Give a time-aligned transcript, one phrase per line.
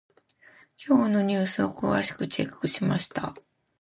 [0.83, 3.35] 今日のニュースを詳しくチェックしました。